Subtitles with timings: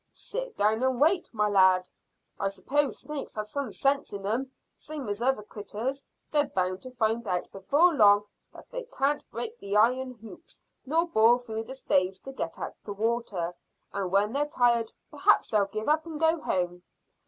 [0.09, 1.87] "Sit down and wait, my lad.
[2.39, 6.03] I s'pose snakes have some sense in 'em, same as other critters.
[6.31, 11.05] They're bound to find out before long that they can't break the iron hoops nor
[11.07, 13.53] bore through the staves to get at the water;
[13.93, 16.81] and when they're tired perhaps they'll give up and go home."